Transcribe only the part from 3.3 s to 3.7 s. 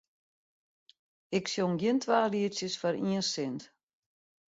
sint.